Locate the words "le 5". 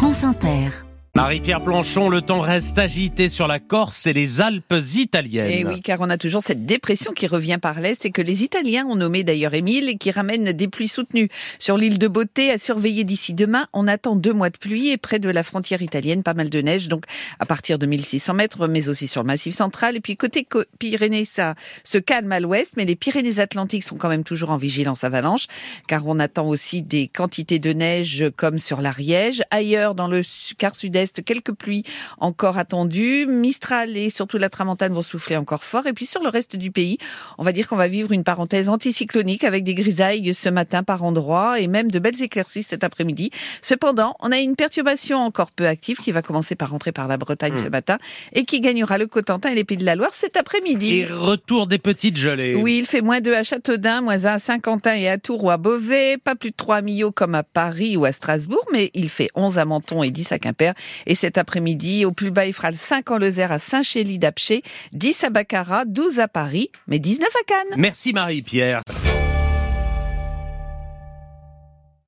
62.70-63.10